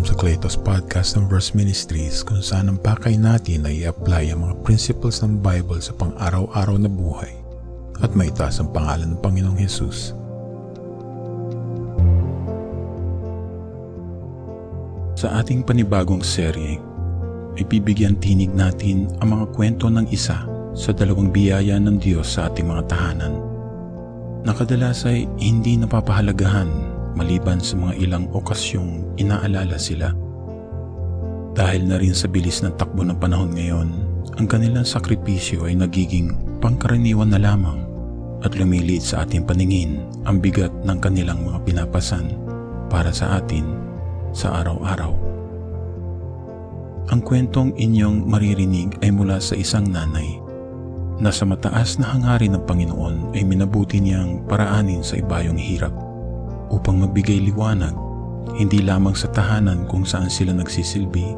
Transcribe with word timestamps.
Welcome 0.00 0.16
sa 0.16 0.24
Claytos 0.24 0.56
Podcast 0.56 1.10
ng 1.20 1.28
Verse 1.28 1.52
Ministries 1.52 2.24
kung 2.24 2.40
saan 2.40 2.72
ang 2.72 2.80
pakay 2.80 3.20
natin 3.20 3.68
ay 3.68 3.84
i-apply 3.84 4.32
ang 4.32 4.48
mga 4.48 4.56
principles 4.64 5.20
ng 5.20 5.44
Bible 5.44 5.76
sa 5.76 5.92
pang-araw-araw 5.92 6.80
na 6.80 6.88
buhay 6.88 7.28
at 8.00 8.08
maitaas 8.16 8.64
ang 8.64 8.72
pangalan 8.72 9.12
ng 9.12 9.20
Panginoong 9.20 9.60
Hesus. 9.60 10.16
Sa 15.20 15.36
ating 15.36 15.68
panibagong 15.68 16.24
serye, 16.24 16.80
ay 17.60 17.64
bibigyan 17.68 18.16
tinig 18.24 18.56
natin 18.56 19.04
ang 19.20 19.36
mga 19.36 19.52
kwento 19.52 19.92
ng 19.92 20.08
isa 20.08 20.48
sa 20.72 20.90
dalawang 20.96 21.28
biyaya 21.28 21.76
ng 21.76 22.00
Diyos 22.00 22.40
sa 22.40 22.48
ating 22.48 22.64
mga 22.64 22.88
tahanan 22.88 23.36
na 24.48 24.56
kadalas 24.56 25.04
ay 25.04 25.28
hindi 25.36 25.76
napapahalagahan 25.76 26.89
maliban 27.14 27.58
sa 27.58 27.78
mga 27.78 27.98
ilang 27.98 28.26
okasyong 28.30 29.16
inaalala 29.18 29.76
sila. 29.76 30.12
Dahil 31.54 31.90
na 31.90 31.98
rin 31.98 32.14
sa 32.14 32.30
bilis 32.30 32.62
ng 32.62 32.78
takbo 32.78 33.02
ng 33.02 33.18
panahon 33.18 33.52
ngayon, 33.54 33.88
ang 34.38 34.46
kanilang 34.46 34.86
sakripisyo 34.86 35.66
ay 35.66 35.74
nagiging 35.74 36.32
pangkaraniwan 36.62 37.34
na 37.34 37.40
lamang 37.42 37.82
at 38.40 38.56
lumiliit 38.56 39.04
sa 39.04 39.26
ating 39.26 39.44
paningin 39.44 40.00
ang 40.24 40.40
bigat 40.40 40.72
ng 40.86 40.98
kanilang 41.02 41.44
mga 41.44 41.60
pinapasan 41.66 42.32
para 42.88 43.12
sa 43.12 43.36
atin 43.36 43.66
sa 44.32 44.62
araw-araw. 44.62 45.12
Ang 47.10 47.20
kwentong 47.26 47.74
inyong 47.74 48.22
maririnig 48.22 48.94
ay 49.02 49.10
mula 49.10 49.42
sa 49.42 49.58
isang 49.58 49.90
nanay 49.90 50.38
na 51.20 51.28
sa 51.34 51.44
mataas 51.44 51.98
na 52.00 52.06
hangarin 52.16 52.56
ng 52.56 52.64
Panginoon 52.64 53.34
ay 53.36 53.42
minabuti 53.44 53.98
niyang 54.00 54.46
paraanin 54.46 55.04
sa 55.04 55.18
ibayong 55.18 55.58
hirap 55.58 56.09
upang 56.70 57.02
magbigay 57.02 57.42
liwanag 57.50 58.10
hindi 58.56 58.82
lamang 58.82 59.14
sa 59.14 59.30
tahanan 59.30 59.86
kung 59.86 60.02
saan 60.02 60.28
sila 60.28 60.50
nagsisilbi, 60.50 61.32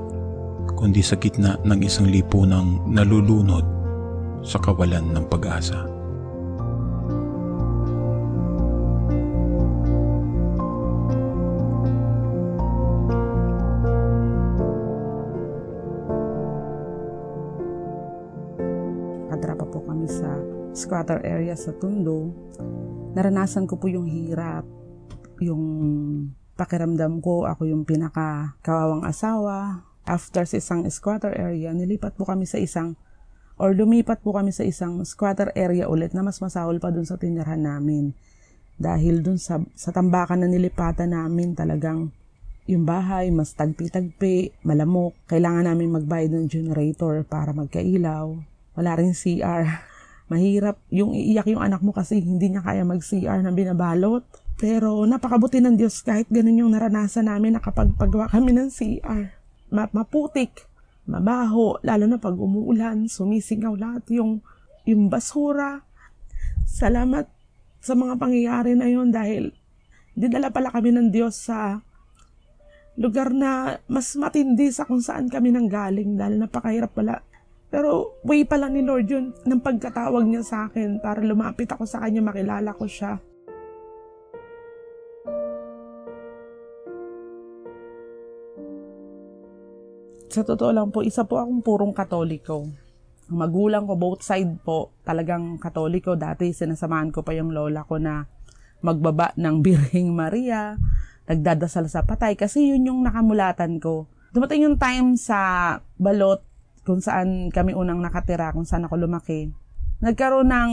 kundi 0.78 1.04
sa 1.04 1.18
gitna 1.20 1.60
ng 1.60 1.80
isang 1.84 2.08
lipunang 2.08 2.80
nalulunod 2.88 3.66
sa 4.42 4.56
kawalan 4.58 5.12
ng 5.12 5.24
pag-asa. 5.28 5.86
Kadrapa 19.30 19.64
po 19.68 19.78
kami 19.84 20.08
sa 20.08 20.28
squatter 20.72 21.20
area 21.22 21.54
sa 21.54 21.70
Tundo. 21.76 22.32
Naranasan 23.12 23.68
ko 23.68 23.76
po 23.76 23.86
yung 23.86 24.08
hirap 24.08 24.81
yung 25.42 25.64
pakiramdam 26.54 27.18
ko, 27.18 27.44
ako 27.50 27.66
yung 27.66 27.82
pinaka 27.82 28.54
kawawang 28.62 29.02
asawa. 29.02 29.82
After 30.02 30.42
sa 30.46 30.58
isang 30.58 30.86
squatter 30.90 31.34
area, 31.34 31.70
nilipat 31.70 32.18
po 32.18 32.26
kami 32.26 32.46
sa 32.46 32.58
isang 32.58 32.98
or 33.60 33.70
lumipat 33.76 34.18
po 34.24 34.34
kami 34.34 34.50
sa 34.50 34.66
isang 34.66 35.06
squatter 35.06 35.54
area 35.54 35.86
ulit 35.86 36.10
na 36.16 36.26
mas 36.26 36.42
masahol 36.42 36.82
pa 36.82 36.90
dun 36.90 37.06
sa 37.06 37.14
tinirahan 37.14 37.62
namin. 37.62 38.10
Dahil 38.74 39.22
dun 39.22 39.38
sa, 39.38 39.62
sa 39.78 39.94
tambakan 39.94 40.42
na 40.42 40.48
nilipatan 40.50 41.14
namin 41.14 41.54
talagang 41.54 42.10
yung 42.66 42.86
bahay 42.86 43.30
mas 43.34 43.54
tagpi-tagpi, 43.58 44.62
malamok. 44.62 45.14
Kailangan 45.26 45.66
namin 45.66 45.94
magbayad 45.98 46.30
ng 46.34 46.46
generator 46.46 47.22
para 47.26 47.50
magkailaw. 47.50 48.38
Wala 48.78 48.92
rin 48.98 49.14
CR. 49.14 49.66
Mahirap 50.32 50.78
yung 50.88 51.12
iiyak 51.12 51.46
yung 51.50 51.62
anak 51.62 51.82
mo 51.82 51.92
kasi 51.92 52.22
hindi 52.22 52.50
niya 52.50 52.62
kaya 52.62 52.86
mag-CR 52.86 53.42
na 53.42 53.50
binabalot. 53.54 54.24
Pero 54.62 55.02
napakabuti 55.02 55.58
ng 55.58 55.74
Diyos 55.74 56.06
kahit 56.06 56.30
ganun 56.30 56.62
yung 56.62 56.70
naranasan 56.70 57.26
namin 57.26 57.58
nakapagpagawa 57.58 58.30
kami 58.30 58.54
ng 58.54 58.70
CR. 58.70 59.34
Maputik, 59.74 60.70
mabaho, 61.02 61.82
lalo 61.82 62.06
na 62.06 62.22
pag 62.22 62.38
umuulan, 62.38 63.10
sumisingaw 63.10 63.74
lahat 63.74 64.06
yung, 64.14 64.38
yung 64.86 65.10
basura. 65.10 65.82
Salamat 66.62 67.26
sa 67.82 67.98
mga 67.98 68.14
pangyayari 68.14 68.78
na 68.78 68.86
yun 68.86 69.10
dahil 69.10 69.50
dinala 70.14 70.54
pala 70.54 70.70
kami 70.70 70.94
ng 70.94 71.10
Diyos 71.10 71.42
sa 71.42 71.82
lugar 72.94 73.34
na 73.34 73.82
mas 73.90 74.14
matindi 74.14 74.70
sa 74.70 74.86
kung 74.86 75.02
saan 75.02 75.26
kami 75.26 75.50
nang 75.50 75.66
galing 75.66 76.14
dahil 76.14 76.38
napakahirap 76.38 76.94
pala. 76.94 77.18
Pero 77.66 78.14
way 78.22 78.46
pa 78.46 78.62
lang 78.62 78.78
ni 78.78 78.86
Lord 78.86 79.10
yun 79.10 79.34
ng 79.42 79.58
pagkatawag 79.58 80.22
niya 80.22 80.46
sa 80.46 80.70
akin 80.70 81.02
para 81.02 81.18
lumapit 81.18 81.66
ako 81.66 81.82
sa 81.82 82.06
kanya, 82.06 82.22
makilala 82.22 82.70
ko 82.78 82.86
siya. 82.86 83.18
Sa 90.32 90.48
totoo 90.48 90.72
lang 90.72 90.88
po, 90.88 91.04
isa 91.04 91.28
po 91.28 91.44
akong 91.44 91.60
purong 91.60 91.92
katoliko. 91.92 92.64
Ang 93.28 93.36
magulang 93.36 93.84
ko, 93.84 94.00
both 94.00 94.24
side 94.24 94.64
po, 94.64 94.88
talagang 95.04 95.60
katoliko. 95.60 96.16
Dati 96.16 96.56
sinasamahan 96.56 97.12
ko 97.12 97.20
pa 97.20 97.36
yung 97.36 97.52
lola 97.52 97.84
ko 97.84 98.00
na 98.00 98.24
magbaba 98.80 99.36
ng 99.36 99.60
Birhing 99.64 100.16
Maria, 100.16 100.80
nagdadasal 101.28 101.84
sa 101.92 102.08
patay, 102.08 102.32
kasi 102.32 102.64
yun 102.72 102.88
yung 102.88 103.04
nakamulatan 103.04 103.76
ko. 103.76 104.08
Dumating 104.32 104.64
yung 104.64 104.80
time 104.80 105.20
sa 105.20 105.76
balot, 106.00 106.40
kung 106.88 107.04
saan 107.04 107.52
kami 107.52 107.76
unang 107.76 108.00
nakatira, 108.00 108.56
kung 108.56 108.64
saan 108.64 108.88
ako 108.88 109.04
lumaki. 109.04 109.52
Nagkaroon 110.00 110.48
ng 110.48 110.72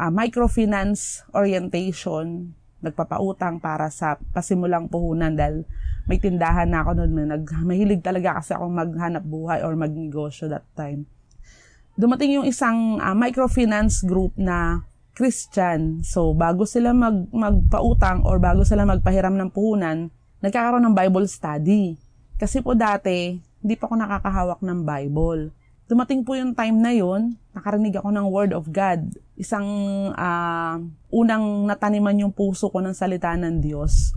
uh, 0.00 0.10
microfinance 0.10 1.28
orientation, 1.36 2.56
nagpapautang 2.80 3.60
para 3.60 3.88
sa 3.92 4.16
pasimulang 4.32 4.88
puhunan 4.88 5.32
dahil 5.36 5.64
may 6.08 6.16
tindahan 6.16 6.68
na 6.68 6.82
ako 6.82 6.96
noon. 6.96 7.28
Nag, 7.28 7.44
mahilig 7.64 8.02
talaga 8.02 8.40
kasi 8.40 8.56
akong 8.56 8.72
maghanap 8.72 9.24
buhay 9.24 9.60
or 9.62 9.76
magnegosyo 9.76 10.48
that 10.48 10.66
time. 10.74 11.04
Dumating 11.94 12.40
yung 12.40 12.48
isang 12.48 12.96
uh, 12.98 13.12
microfinance 13.12 14.00
group 14.02 14.32
na 14.40 14.88
Christian. 15.12 16.00
So, 16.00 16.32
bago 16.32 16.64
sila 16.64 16.96
mag, 16.96 17.28
magpautang 17.28 18.24
or 18.24 18.40
bago 18.40 18.64
sila 18.64 18.88
magpahiram 18.88 19.36
ng 19.36 19.52
puhunan, 19.52 20.08
nagkakaroon 20.40 20.80
ng 20.88 20.96
Bible 20.96 21.28
study. 21.28 22.00
Kasi 22.40 22.64
po 22.64 22.72
dati, 22.72 23.36
hindi 23.36 23.74
pa 23.76 23.84
ako 23.84 23.94
nakakahawak 24.00 24.60
ng 24.64 24.80
Bible. 24.80 25.52
Dumating 25.90 26.22
po 26.22 26.38
yung 26.38 26.54
time 26.54 26.78
na 26.78 26.94
yon, 26.94 27.34
nakarinig 27.50 27.98
ako 27.98 28.14
ng 28.14 28.26
Word 28.30 28.54
of 28.54 28.70
God. 28.70 29.10
Isang 29.34 29.66
uh, 30.14 30.78
unang 31.10 31.66
nataniman 31.66 32.14
yung 32.14 32.30
puso 32.30 32.70
ko 32.70 32.78
ng 32.78 32.94
salita 32.94 33.34
ng 33.34 33.58
Diyos. 33.58 34.14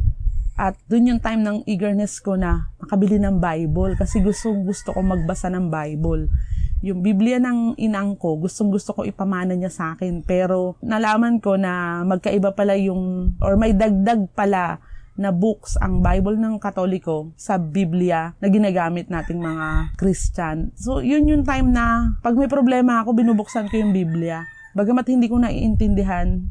At 0.53 0.77
dun 0.85 1.09
yung 1.09 1.17
time 1.17 1.41
ng 1.41 1.65
eagerness 1.65 2.21
ko 2.21 2.37
na 2.37 2.69
makabili 2.77 3.17
ng 3.17 3.41
Bible 3.41 3.97
kasi 3.97 4.21
gusto 4.21 4.53
gusto 4.53 4.93
ko 4.93 5.01
magbasa 5.01 5.49
ng 5.49 5.73
Bible. 5.73 6.29
Yung 6.85 7.01
Biblia 7.01 7.41
ng 7.41 7.73
inang 7.81 8.21
ko, 8.21 8.37
gustong 8.37 8.69
gusto 8.69 8.93
ko 8.93 9.01
ipamana 9.01 9.57
niya 9.57 9.73
sa 9.73 9.97
akin. 9.97 10.21
Pero 10.21 10.77
nalaman 10.77 11.41
ko 11.41 11.57
na 11.57 12.05
magkaiba 12.05 12.53
pala 12.53 12.77
yung, 12.77 13.33
or 13.41 13.57
may 13.57 13.73
dagdag 13.73 14.29
pala 14.37 14.77
na 15.13 15.29
books 15.29 15.77
ang 15.77 16.01
Bible 16.01 16.41
ng 16.41 16.57
Katoliko 16.57 17.29
sa 17.37 17.61
Biblia 17.61 18.33
na 18.41 18.47
ginagamit 18.49 19.13
nating 19.13 19.37
mga 19.37 19.93
Christian. 19.93 20.73
So, 20.73 21.05
yun 21.05 21.29
yung 21.29 21.45
time 21.45 21.69
na 21.69 22.17
pag 22.25 22.33
may 22.33 22.49
problema 22.49 23.05
ako, 23.05 23.13
binubuksan 23.13 23.69
ko 23.69 23.77
yung 23.77 23.93
Biblia. 23.93 24.41
Bagamat 24.73 25.05
hindi 25.13 25.29
ko 25.29 25.37
naiintindihan, 25.37 26.41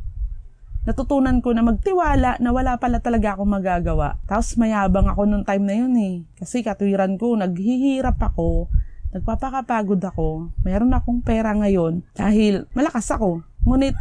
natutunan 0.86 1.42
ko 1.42 1.54
na 1.54 1.62
magtiwala 1.66 2.38
na 2.38 2.50
wala 2.54 2.78
pala 2.78 3.02
talaga 3.02 3.34
akong 3.34 3.50
magagawa. 3.50 4.18
Tapos 4.26 4.54
mayabang 4.54 5.10
ako 5.10 5.26
nung 5.26 5.46
time 5.46 5.64
na 5.66 5.74
yun 5.74 5.94
eh. 5.98 6.14
Kasi 6.38 6.62
katwiran 6.62 7.18
ko, 7.18 7.34
naghihirap 7.34 8.18
ako, 8.18 8.70
nagpapakapagod 9.10 10.02
ako, 10.02 10.54
mayroon 10.62 10.94
akong 10.94 11.22
pera 11.22 11.50
ngayon 11.54 12.02
dahil 12.14 12.66
malakas 12.78 13.10
ako. 13.10 13.42
Ngunit 13.62 13.94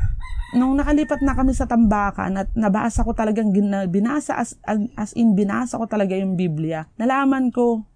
nung 0.58 0.76
nakalipat 0.76 1.24
na 1.24 1.32
kami 1.32 1.56
sa 1.56 1.64
tambakan 1.64 2.44
at 2.44 2.50
nabasa 2.58 3.08
ko 3.08 3.16
talagang 3.16 3.56
binasa 3.88 4.36
as, 4.36 4.60
as 5.00 5.12
in 5.16 5.32
binasa 5.32 5.80
ko 5.80 5.88
talaga 5.88 6.12
yung 6.18 6.36
Biblia, 6.36 6.90
nalaman 7.00 7.54
ko 7.54 7.88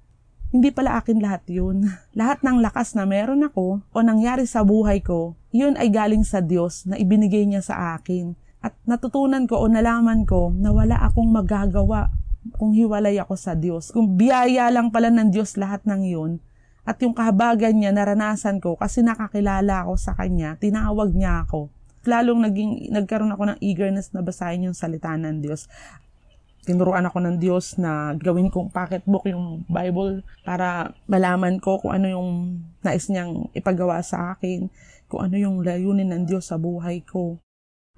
hindi 0.56 0.72
pala 0.72 1.04
akin 1.04 1.20
lahat 1.20 1.44
yun. 1.52 1.84
Lahat 2.20 2.40
ng 2.40 2.64
lakas 2.64 2.96
na 2.96 3.04
meron 3.04 3.44
ako 3.44 3.84
o 3.92 3.98
nangyari 4.00 4.48
sa 4.48 4.64
buhay 4.64 5.04
ko, 5.04 5.36
yun 5.52 5.76
ay 5.76 5.92
galing 5.92 6.24
sa 6.24 6.40
Diyos 6.40 6.88
na 6.88 6.96
ibinigay 6.96 7.44
niya 7.44 7.60
sa 7.60 8.00
akin. 8.00 8.40
At 8.64 8.72
natutunan 8.88 9.52
ko 9.52 9.62
o 9.62 9.68
nalaman 9.68 10.24
ko 10.24 10.56
na 10.56 10.72
wala 10.72 10.96
akong 11.04 11.28
magagawa 11.28 12.08
kung 12.56 12.72
hiwalay 12.72 13.20
ako 13.20 13.36
sa 13.36 13.52
Diyos. 13.52 13.92
Kung 13.92 14.16
biyaya 14.16 14.72
lang 14.72 14.96
pala 14.96 15.12
ng 15.12 15.28
Diyos 15.28 15.60
lahat 15.60 15.84
ng 15.84 16.02
yun, 16.08 16.32
at 16.86 17.02
yung 17.02 17.18
kahabagan 17.18 17.74
niya 17.74 17.90
naranasan 17.92 18.62
ko 18.62 18.78
kasi 18.78 19.02
nakakilala 19.02 19.84
ako 19.84 19.98
sa 19.98 20.14
Kanya, 20.14 20.56
tinawag 20.62 21.12
niya 21.12 21.44
ako 21.44 21.74
lalong 22.08 22.46
naging, 22.46 22.72
nagkaroon 22.94 23.34
ako 23.34 23.44
ng 23.54 23.60
eagerness 23.60 24.14
na 24.14 24.22
basahin 24.22 24.70
yung 24.70 24.78
salita 24.78 25.12
ng 25.18 25.42
Diyos. 25.42 25.66
Tinuruan 26.66 27.06
ako 27.06 27.22
ng 27.22 27.38
Diyos 27.38 27.78
na 27.78 28.18
gawin 28.18 28.50
kong 28.50 28.74
pocketbook 28.74 29.30
yung 29.30 29.66
Bible 29.70 30.26
para 30.42 30.98
malaman 31.06 31.62
ko 31.62 31.78
kung 31.78 31.94
ano 31.94 32.10
yung 32.10 32.30
nais 32.82 33.06
niyang 33.10 33.50
ipagawa 33.54 34.02
sa 34.02 34.34
akin, 34.34 34.70
kung 35.06 35.30
ano 35.30 35.36
yung 35.38 35.62
layunin 35.62 36.10
ng 36.10 36.24
Diyos 36.26 36.50
sa 36.50 36.58
buhay 36.58 37.06
ko. 37.06 37.38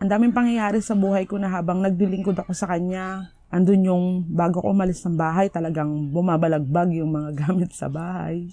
Ang 0.03 0.11
daming 0.11 0.35
pangyayari 0.35 0.83
sa 0.83 0.99
buhay 0.99 1.23
ko 1.23 1.39
na 1.39 1.47
habang 1.47 1.79
nagdilingkod 1.79 2.35
ako 2.43 2.51
sa 2.51 2.67
Kanya, 2.67 3.31
andun 3.47 3.87
yung 3.87 4.05
bago 4.27 4.59
ko 4.59 4.75
umalis 4.75 5.03
ng 5.07 5.15
bahay, 5.15 5.47
talagang 5.47 6.11
bumabalagbag 6.11 6.99
yung 6.99 7.15
mga 7.15 7.29
gamit 7.47 7.71
sa 7.71 7.87
bahay. 7.87 8.51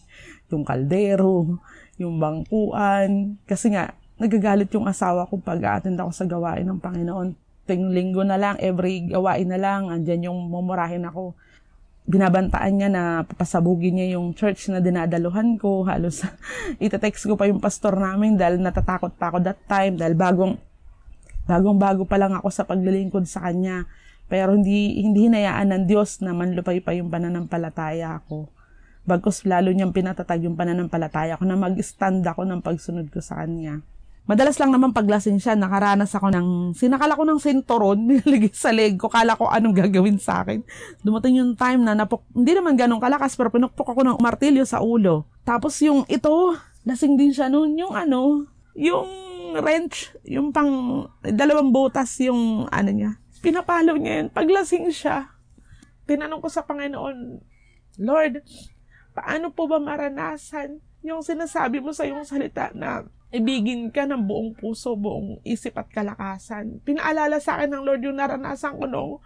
Yung 0.50 0.62
kaldero, 0.62 1.58
yung 1.98 2.22
bangkuan. 2.22 3.38
Kasi 3.46 3.74
nga, 3.74 3.94
nagagalit 4.18 4.70
yung 4.70 4.86
asawa 4.86 5.26
ko 5.26 5.38
pag 5.42 5.82
attend 5.82 5.98
ako 5.98 6.10
sa 6.14 6.24
gawain 6.26 6.66
ng 6.66 6.78
Panginoon. 6.78 7.28
Ting 7.64 7.90
linggo 7.90 8.22
na 8.22 8.38
lang, 8.38 8.54
every 8.60 9.08
gawain 9.08 9.50
na 9.50 9.58
lang, 9.58 9.90
andyan 9.90 10.30
yung 10.30 10.38
mumurahin 10.46 11.08
ako. 11.08 11.34
Binabantaan 12.04 12.72
niya 12.76 12.88
na 12.92 13.02
papasabugin 13.24 13.96
niya 13.96 14.20
yung 14.20 14.36
church 14.36 14.68
na 14.68 14.78
dinadaluhan 14.78 15.56
ko. 15.56 15.88
Halos 15.88 16.20
itatext 16.84 17.24
ko 17.24 17.34
pa 17.34 17.48
yung 17.48 17.58
pastor 17.58 17.96
namin 17.96 18.36
dahil 18.36 18.60
natatakot 18.60 19.16
pa 19.16 19.32
ako 19.32 19.40
that 19.40 19.58
time 19.64 19.96
dahil 19.96 20.12
bagong 20.12 20.60
bagong 21.48 21.80
bago 21.80 22.04
pa 22.04 22.20
lang 22.20 22.36
ako 22.36 22.48
sa 22.52 22.68
paglilingkod 22.68 23.24
sa 23.24 23.48
kanya 23.48 23.88
pero 24.26 24.56
hindi, 24.56 24.98
hindi 25.00 25.28
hinayaan 25.28 25.70
ng 25.74 25.82
Diyos 25.84 26.24
na 26.24 26.32
manlupay 26.32 26.80
pa 26.80 26.96
yung 26.96 27.12
pananampalataya 27.12 28.24
ko. 28.24 28.48
Bagkus 29.04 29.44
lalo 29.44 29.68
niyang 29.68 29.92
pinatatag 29.92 30.48
yung 30.48 30.56
pananampalataya 30.56 31.36
ko 31.36 31.44
na 31.44 31.60
mag-stand 31.60 32.24
ako 32.24 32.48
ng 32.48 32.64
pagsunod 32.64 33.12
ko 33.12 33.20
sa 33.20 33.44
Kanya. 33.44 33.84
Madalas 34.24 34.56
lang 34.56 34.72
naman 34.72 34.96
paglasing 34.96 35.36
siya, 35.36 35.52
nakaranas 35.52 36.16
ako 36.16 36.32
ng, 36.32 36.48
sinakala 36.72 37.12
ko 37.12 37.28
ng 37.28 37.36
sinturon, 37.36 38.00
niligay 38.08 38.56
sa 38.56 38.72
leg 38.72 38.96
ko, 38.96 39.12
kala 39.12 39.36
ko 39.36 39.52
anong 39.52 39.76
gagawin 39.76 40.16
sa 40.16 40.40
akin. 40.40 40.64
Dumating 41.04 41.44
yung 41.44 41.52
time 41.52 41.84
na 41.84 41.92
napuk, 41.92 42.24
hindi 42.32 42.56
naman 42.56 42.72
ganun 42.72 43.04
kalakas, 43.04 43.36
pero 43.36 43.52
pinukpok 43.52 43.92
ako 43.92 44.00
ng 44.00 44.16
martilyo 44.24 44.64
sa 44.64 44.80
ulo. 44.80 45.28
Tapos 45.44 45.76
yung 45.84 46.08
ito, 46.08 46.56
lasing 46.88 47.20
din 47.20 47.36
siya 47.36 47.52
noon, 47.52 47.76
yung 47.76 47.92
ano, 47.92 48.48
yung 48.72 49.04
wrench, 49.60 50.16
yung 50.24 50.48
pang, 50.56 51.04
dalawang 51.20 51.68
butas 51.68 52.16
yung 52.24 52.64
ano 52.72 52.90
niya, 52.96 53.20
pinapalo 53.44 54.00
niya 54.00 54.24
yun. 54.24 54.28
Paglasing 54.32 54.88
siya, 54.88 55.28
tinanong 56.08 56.40
ko 56.40 56.48
sa 56.48 56.64
Panginoon, 56.64 57.44
Lord, 58.00 58.40
paano 59.12 59.52
po 59.52 59.68
ba 59.68 59.76
maranasan 59.76 60.80
yung 61.04 61.20
sinasabi 61.20 61.84
mo 61.84 61.92
sa 61.92 62.08
iyong 62.08 62.24
salita 62.24 62.72
na 62.72 63.04
ibigin 63.28 63.92
ka 63.92 64.08
ng 64.08 64.24
buong 64.24 64.56
puso, 64.56 64.96
buong 64.96 65.44
isip 65.44 65.76
at 65.76 65.92
kalakasan. 65.92 66.80
Pinaalala 66.80 67.36
sa 67.36 67.60
akin 67.60 67.76
ng 67.76 67.82
Lord 67.84 68.00
yung 68.00 68.16
naranasan 68.16 68.80
ko 68.80 68.88
noong 68.88 69.20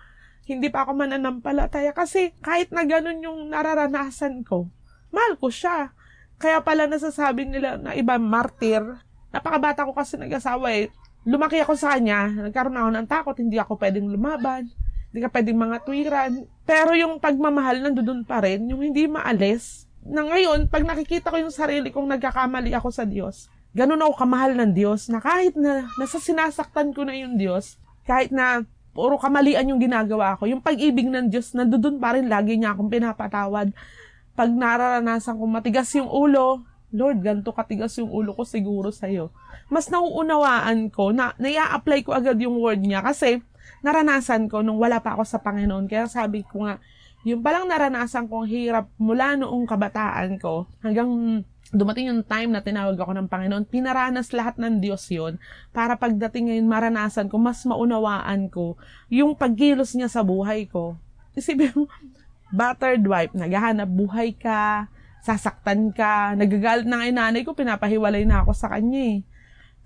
hindi 0.48 0.72
pa 0.72 0.82
ako 0.82 0.96
mananampalataya 0.98 1.94
kasi 1.94 2.34
kahit 2.42 2.74
na 2.74 2.82
ganun 2.82 3.20
yung 3.22 3.52
nararanasan 3.52 4.42
ko, 4.42 4.66
mahal 5.14 5.38
ko 5.38 5.52
siya. 5.52 5.94
Kaya 6.40 6.64
pala 6.64 6.88
nasasabi 6.88 7.46
nila 7.46 7.76
na 7.76 7.92
iba 7.94 8.16
martir. 8.16 8.80
Napakabata 9.28 9.84
ko 9.84 9.92
kasi 9.92 10.16
nag-asawa 10.16 10.72
eh 10.72 10.88
lumaki 11.28 11.60
ako 11.60 11.76
sa 11.76 11.92
kanya, 11.92 12.32
nagkaroon 12.48 12.80
ako 12.80 12.90
ng 12.96 13.06
takot, 13.06 13.36
hindi 13.36 13.60
ako 13.60 13.76
pwedeng 13.76 14.08
lumaban, 14.08 14.72
hindi 15.12 15.18
ka 15.20 15.28
pwedeng 15.28 15.60
mga 15.60 15.76
tuwiran. 15.84 16.32
Pero 16.64 16.96
yung 16.96 17.20
pagmamahal 17.20 17.84
nandoon 17.84 18.24
pa 18.24 18.40
rin, 18.40 18.64
yung 18.72 18.80
hindi 18.80 19.04
maalis, 19.04 19.84
na 20.08 20.24
ngayon, 20.24 20.72
pag 20.72 20.88
nakikita 20.88 21.28
ko 21.28 21.36
yung 21.36 21.52
sarili 21.52 21.92
kong 21.92 22.08
nagkakamali 22.16 22.72
ako 22.72 22.88
sa 22.88 23.04
Diyos, 23.04 23.52
ganun 23.76 24.00
ako 24.00 24.24
kamahal 24.24 24.56
ng 24.56 24.72
Diyos, 24.72 25.12
na 25.12 25.20
kahit 25.20 25.52
na 25.52 25.84
nasa 26.00 26.16
sinasaktan 26.16 26.96
ko 26.96 27.04
na 27.04 27.12
yung 27.12 27.36
Diyos, 27.36 27.76
kahit 28.08 28.32
na 28.32 28.64
puro 28.96 29.20
kamalian 29.20 29.68
yung 29.68 29.80
ginagawa 29.84 30.32
ko, 30.40 30.48
yung 30.48 30.64
pag-ibig 30.64 31.12
ng 31.12 31.28
Diyos, 31.28 31.52
nandoon 31.52 32.00
pa 32.00 32.16
rin, 32.16 32.24
lagi 32.32 32.56
niya 32.56 32.72
akong 32.72 32.88
pinapatawad. 32.88 33.76
Pag 34.32 34.48
nararanasan 34.48 35.36
kong 35.36 35.52
matigas 35.60 35.92
yung 35.92 36.08
ulo, 36.08 36.64
Lord, 36.88 37.20
ganito 37.20 37.52
katigas 37.52 37.96
yung 38.00 38.08
ulo 38.08 38.32
ko 38.32 38.48
siguro 38.48 38.88
sa'yo. 38.88 39.28
Mas 39.68 39.92
nauunawaan 39.92 40.88
ko, 40.88 41.12
na 41.12 41.36
naia-apply 41.36 42.00
ko 42.08 42.16
agad 42.16 42.40
yung 42.40 42.56
word 42.56 42.80
niya 42.80 43.04
kasi 43.04 43.44
naranasan 43.84 44.48
ko 44.48 44.64
nung 44.64 44.80
wala 44.80 44.98
pa 45.04 45.12
ako 45.14 45.24
sa 45.28 45.38
Panginoon. 45.44 45.84
Kaya 45.84 46.08
sabi 46.08 46.42
ko 46.48 46.64
nga, 46.64 46.80
yung 47.28 47.44
palang 47.44 47.68
naranasan 47.68 48.30
kong 48.30 48.48
hirap 48.48 48.88
mula 48.96 49.36
noong 49.36 49.68
kabataan 49.68 50.40
ko 50.40 50.70
hanggang 50.80 51.42
dumating 51.68 52.08
yung 52.08 52.24
time 52.24 52.48
na 52.48 52.64
tinawag 52.64 52.96
ako 52.96 53.12
ng 53.12 53.28
Panginoon, 53.28 53.68
pinaranas 53.68 54.32
lahat 54.32 54.56
ng 54.56 54.80
Diyos 54.80 55.04
yon 55.12 55.36
para 55.68 56.00
pagdating 56.00 56.48
ngayon 56.48 56.68
maranasan 56.70 57.28
ko, 57.28 57.36
mas 57.36 57.60
maunawaan 57.68 58.48
ko 58.48 58.80
yung 59.12 59.36
pagkilos 59.36 59.92
niya 59.92 60.08
sa 60.08 60.24
buhay 60.24 60.64
ko. 60.64 60.96
Isipin 61.36 61.76
mo, 61.76 61.84
battered 62.48 63.04
wife, 63.04 63.36
naghahanap 63.36 63.88
buhay 63.92 64.32
ka, 64.32 64.88
sasaktan 65.22 65.90
ka, 65.92 66.34
nagagalit 66.38 66.86
na 66.86 67.02
nga 67.02 67.08
nanay 67.10 67.42
ko, 67.42 67.52
pinapahiwalay 67.52 68.24
na 68.24 68.42
ako 68.44 68.52
sa 68.54 68.70
kanya 68.70 69.18
eh. 69.18 69.18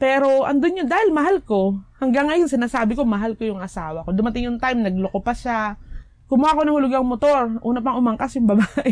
Pero 0.02 0.43
andun 0.43 0.82
yun, 0.82 0.88
dahil 0.90 1.14
mahal 1.14 1.38
ko, 1.46 1.79
hanggang 2.02 2.26
ngayon 2.26 2.50
sinasabi 2.50 2.99
ko, 2.99 3.06
mahal 3.06 3.38
ko 3.38 3.46
yung 3.46 3.62
asawa 3.62 4.02
ko. 4.02 4.11
Dumating 4.11 4.50
yung 4.50 4.58
time, 4.58 4.82
nagloko 4.82 5.23
pa 5.23 5.31
siya. 5.31 5.79
Kumuha 6.26 6.58
ko 6.58 6.67
ng 6.67 6.75
hulugang 6.75 7.06
motor. 7.06 7.62
Una 7.62 7.79
pang 7.79 8.02
umangkas 8.02 8.34
yung 8.34 8.50
babae. 8.50 8.90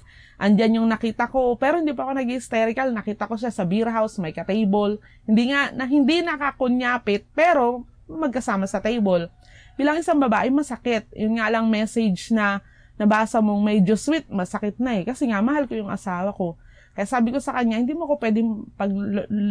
Andyan 0.44 0.82
yung 0.82 0.88
nakita 0.92 1.32
ko. 1.32 1.56
Pero 1.56 1.80
hindi 1.80 1.96
pa 1.96 2.04
ako 2.04 2.12
nag-hysterical. 2.12 2.92
Nakita 2.92 3.24
ko 3.24 3.40
siya 3.40 3.48
sa 3.48 3.64
beer 3.64 3.88
house, 3.88 4.20
may 4.20 4.36
ka-table. 4.36 5.00
Hindi 5.24 5.48
nga, 5.48 5.72
na, 5.72 5.88
hindi 5.88 6.20
nakakunyapit, 6.20 7.32
pero 7.32 7.88
magkasama 8.04 8.68
sa 8.68 8.84
table. 8.84 9.32
Bilang 9.80 9.96
isang 9.96 10.20
babae, 10.20 10.52
masakit. 10.52 11.08
Yun 11.16 11.40
nga 11.40 11.48
lang 11.48 11.72
message 11.72 12.36
na 12.36 12.60
nabasa 13.00 13.40
mong 13.40 13.64
medyo 13.64 13.96
sweet, 13.96 14.28
masakit 14.28 14.76
na 14.76 15.00
eh. 15.00 15.08
Kasi 15.08 15.24
nga, 15.32 15.40
mahal 15.40 15.64
ko 15.64 15.72
yung 15.72 15.88
asawa 15.88 16.36
ko. 16.36 16.60
Kaya 16.92 17.08
sabi 17.08 17.32
ko 17.32 17.40
sa 17.40 17.56
kanya, 17.56 17.80
hindi 17.80 17.96
mo 17.96 18.04
ko 18.04 18.20
pwedeng 18.20 18.68
pag, 18.76 18.92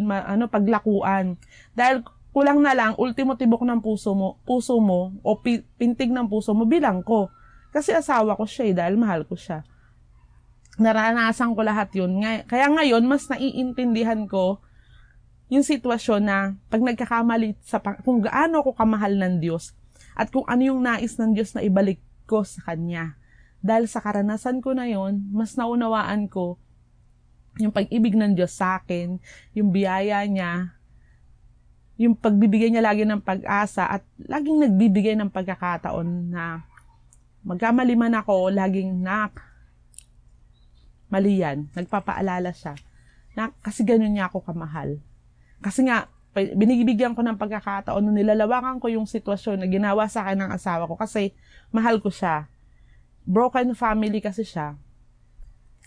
ma, 0.05 0.21
ano, 0.29 0.45
paglakuan. 0.45 1.33
Dahil 1.73 2.05
kulang 2.29 2.61
na 2.61 2.77
lang, 2.77 2.93
ultimo 3.01 3.33
tibok 3.33 3.65
ng 3.65 3.81
puso 3.81 4.13
mo, 4.13 4.37
puso 4.45 4.77
mo, 4.77 5.17
o 5.25 5.41
pi, 5.41 5.65
pintig 5.81 6.13
ng 6.13 6.29
puso 6.29 6.53
mo, 6.53 6.69
bilang 6.69 7.01
ko. 7.01 7.33
Kasi 7.73 7.89
asawa 7.89 8.37
ko 8.37 8.45
siya 8.45 8.69
eh, 8.69 8.75
dahil 8.77 9.01
mahal 9.01 9.25
ko 9.25 9.33
siya. 9.33 9.65
Naranasan 10.77 11.57
ko 11.57 11.65
lahat 11.65 11.89
yun. 11.97 12.21
Kaya 12.45 12.69
ngayon, 12.69 13.01
mas 13.09 13.25
naiintindihan 13.33 14.29
ko 14.29 14.61
yung 15.49 15.65
sitwasyon 15.65 16.21
na 16.21 16.53
pag 16.69 16.85
nagkakamali 16.85 17.57
sa 17.65 17.81
kung 17.81 18.21
gaano 18.21 18.61
ako 18.61 18.77
kamahal 18.77 19.17
ng 19.17 19.41
Diyos 19.41 19.73
at 20.13 20.29
kung 20.29 20.45
ano 20.45 20.61
yung 20.61 20.85
nais 20.85 21.17
ng 21.17 21.33
Diyos 21.33 21.57
na 21.57 21.65
ibalik 21.65 21.97
ko 22.29 22.45
sa 22.45 22.61
Kanya. 22.69 23.18
Dahil 23.59 23.91
sa 23.91 23.99
karanasan 23.99 24.63
ko 24.63 24.71
na 24.71 24.87
yon, 24.87 25.27
mas 25.35 25.55
naunawaan 25.59 26.31
ko 26.31 26.55
yung 27.59 27.75
pag-ibig 27.75 28.15
ng 28.15 28.37
Diyos 28.39 28.55
sa 28.55 28.79
akin, 28.79 29.19
yung 29.51 29.69
biyaya 29.75 30.23
niya, 30.23 30.71
yung 31.99 32.15
pagbibigay 32.15 32.71
niya 32.71 32.79
lagi 32.79 33.03
ng 33.03 33.19
pag-asa 33.19 33.99
at 33.99 34.07
laging 34.15 34.63
nagbibigay 34.63 35.19
ng 35.19 35.27
pagkakataon 35.27 36.31
na 36.31 36.63
magkamali 37.43 37.99
man 37.99 38.15
ako, 38.15 38.47
laging 38.47 39.03
nak, 39.03 39.43
mali 41.11 41.43
yan. 41.43 41.67
Nagpapaalala 41.75 42.55
siya. 42.55 42.79
Na, 43.35 43.51
kasi 43.59 43.83
ganun 43.83 44.15
niya 44.15 44.31
ako 44.31 44.47
kamahal. 44.47 45.03
Kasi 45.59 45.83
nga, 45.83 46.07
binibigyan 46.31 47.11
ko 47.11 47.19
ng 47.19 47.35
pagkakataon 47.35 47.99
nung 47.99 48.15
nilalawakan 48.15 48.79
ko 48.79 48.87
yung 48.87 49.03
sitwasyon 49.03 49.59
na 49.59 49.67
ginawa 49.67 50.07
sa 50.07 50.23
akin 50.23 50.47
ng 50.47 50.51
asawa 50.55 50.87
ko 50.87 50.95
kasi 50.95 51.35
mahal 51.73 51.99
ko 51.99 52.07
siya 52.07 52.47
broken 53.25 53.75
family 53.75 54.19
kasi 54.19 54.43
siya. 54.45 54.75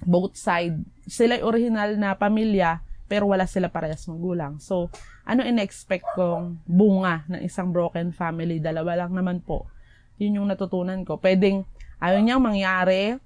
Both 0.02 0.34
side. 0.40 0.82
Sila 1.06 1.38
original 1.40 1.94
na 1.94 2.18
pamilya, 2.18 2.82
pero 3.06 3.28
wala 3.28 3.44
sila 3.44 3.68
parehas 3.68 4.08
magulang. 4.08 4.56
So, 4.58 4.88
ano 5.22 5.44
in-expect 5.44 6.16
kong 6.16 6.64
bunga 6.64 7.28
ng 7.28 7.44
isang 7.44 7.70
broken 7.70 8.10
family? 8.10 8.58
Dalawa 8.58 9.04
lang 9.04 9.12
naman 9.12 9.44
po. 9.44 9.68
Yun 10.16 10.42
yung 10.42 10.48
natutunan 10.48 11.04
ko. 11.04 11.20
Pwedeng 11.20 11.68
ayaw 12.02 12.18
niyang 12.18 12.42
mangyari, 12.42 13.20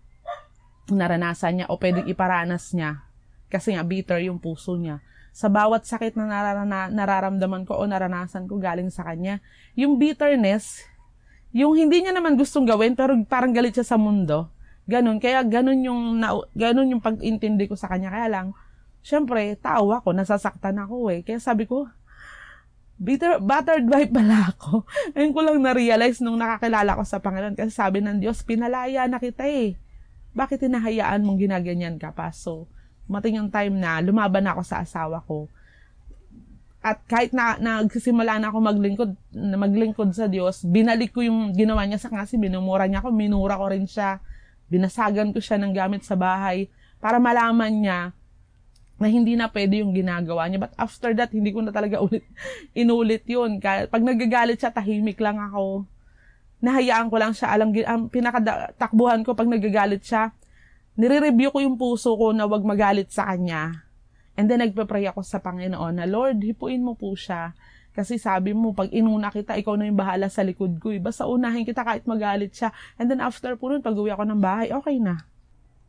naranasan 0.91 1.63
niya, 1.63 1.67
o 1.71 1.79
pwedeng 1.79 2.11
iparanas 2.11 2.75
niya. 2.75 3.07
Kasi 3.47 3.79
nga, 3.79 3.87
bitter 3.87 4.27
yung 4.27 4.43
puso 4.43 4.75
niya. 4.75 5.01
Sa 5.37 5.53
bawat 5.53 5.85
sakit 5.85 6.17
na 6.17 6.27
nararana, 6.27 6.89
nararamdaman 6.89 7.69
ko 7.69 7.77
o 7.77 7.85
naranasan 7.85 8.49
ko 8.49 8.57
galing 8.59 8.89
sa 8.89 9.05
kanya, 9.05 9.45
yung 9.77 10.01
bitterness, 10.01 10.83
yung 11.55 11.79
hindi 11.79 12.03
niya 12.03 12.15
naman 12.17 12.35
gustong 12.35 12.67
gawin 12.67 12.99
pero 12.99 13.15
parang 13.27 13.55
galit 13.55 13.77
siya 13.77 13.87
sa 13.87 13.99
mundo. 14.01 14.51
Ganun. 14.87 15.19
Kaya 15.19 15.43
ganun 15.43 15.83
yung, 15.83 16.23
na, 16.23 16.35
ganun 16.55 16.95
yung 16.95 17.03
pag-intindi 17.03 17.67
ko 17.67 17.75
sa 17.75 17.91
kanya. 17.91 18.15
Kaya 18.15 18.29
lang, 18.31 18.47
syempre, 19.03 19.59
tao 19.59 19.91
ako, 19.91 20.15
nasasaktan 20.15 20.79
ako 20.79 21.11
eh. 21.11 21.21
Kaya 21.27 21.43
sabi 21.43 21.67
ko, 21.67 21.91
bitter, 22.97 23.43
battered 23.43 23.87
wife 23.91 24.15
pala 24.17 24.55
ako. 24.55 24.87
Ngayon 25.15 25.33
ko 25.35 25.41
lang 25.43 25.57
na-realize 25.63 26.19
nung 26.23 26.39
nakakilala 26.39 26.95
ko 26.95 27.03
sa 27.03 27.19
Panginoon. 27.19 27.59
Kasi 27.59 27.71
sabi 27.75 27.99
ng 28.03 28.23
Diyos, 28.23 28.47
pinalaya 28.47 29.11
na 29.11 29.19
kita 29.19 29.47
eh. 29.51 29.75
Bakit 30.37 30.71
hinahayaan 30.71 31.25
mong 31.25 31.39
ginaganyan 31.41 31.97
ka 31.99 32.15
pa? 32.15 32.31
So, 32.31 32.71
mating 33.11 33.43
yung 33.43 33.51
time 33.51 33.75
na 33.79 33.99
lumaban 34.03 34.47
ako 34.47 34.63
sa 34.63 34.83
asawa 34.83 35.23
ko 35.25 35.51
at 36.87 37.03
kahit 37.11 37.35
na 37.35 37.59
nagsisimula 37.59 38.39
na 38.39 38.47
ako 38.55 38.59
maglingkod, 38.63 39.11
maglingkod 39.35 40.15
sa 40.15 40.31
Diyos, 40.31 40.63
binalik 40.63 41.11
ko 41.11 41.27
yung 41.27 41.51
ginawa 41.51 41.83
niya 41.83 41.99
sa 41.99 42.07
kasi 42.07 42.39
binumura 42.39 42.87
niya 42.87 43.03
ako, 43.03 43.11
minura 43.11 43.59
ko 43.59 43.75
rin 43.75 43.91
siya, 43.91 44.23
binasagan 44.71 45.35
ko 45.35 45.43
siya 45.43 45.59
ng 45.59 45.75
gamit 45.75 46.07
sa 46.07 46.15
bahay 46.15 46.71
para 47.03 47.19
malaman 47.19 47.75
niya 47.75 48.01
na 49.03 49.07
hindi 49.11 49.35
na 49.35 49.51
pwede 49.51 49.83
yung 49.83 49.99
ginagawa 49.99 50.47
niya. 50.47 50.63
But 50.63 50.79
after 50.79 51.11
that, 51.19 51.35
hindi 51.35 51.51
ko 51.51 51.67
na 51.67 51.75
talaga 51.75 51.99
ulit 52.07 52.23
inulit 52.71 53.27
yun. 53.27 53.59
Pag 53.59 54.03
nagagalit 54.07 54.63
siya, 54.63 54.71
tahimik 54.71 55.19
lang 55.19 55.43
ako. 55.43 55.91
nahayaan 56.57 57.11
ko 57.13 57.17
lang 57.19 57.35
siya. 57.35 57.51
Alam, 57.53 57.75
ang 57.83 58.09
pinakatakbuhan 58.09 59.27
ko 59.27 59.35
pag 59.35 59.51
nagagalit 59.51 60.07
siya, 60.07 60.33
nire-review 60.97 61.53
ko 61.53 61.59
yung 61.61 61.77
puso 61.77 62.15
ko 62.17 62.33
na 62.33 62.47
wag 62.49 62.65
magalit 62.65 63.13
sa 63.13 63.29
kanya. 63.29 63.86
And 64.37 64.47
then 64.53 64.61
nagpe-pray 64.61 65.09
ako 65.09 65.25
sa 65.25 65.41
Panginoon 65.41 65.97
na, 65.97 66.05
Lord, 66.05 66.45
hipuin 66.45 66.85
mo 66.85 66.93
po 66.93 67.17
siya. 67.17 67.57
Kasi 67.97 68.21
sabi 68.21 68.53
mo, 68.53 68.77
pag 68.77 68.93
inuna 68.93 69.33
kita, 69.33 69.57
ikaw 69.57 69.73
na 69.81 69.89
yung 69.89 69.97
bahala 69.97 70.29
sa 70.29 70.45
likod 70.45 70.77
ko. 70.77 70.93
Eh. 70.93 71.01
Basta 71.01 71.25
unahin 71.25 71.65
kita 71.65 71.81
kahit 71.81 72.05
magalit 72.05 72.53
siya. 72.53 72.69
And 73.01 73.09
then 73.09 73.25
after 73.25 73.57
po 73.57 73.73
nun, 73.73 73.81
pag 73.81 73.97
uwi 73.97 74.13
ako 74.13 74.29
ng 74.29 74.41
bahay, 74.45 74.69
okay 74.69 75.01
na. 75.01 75.25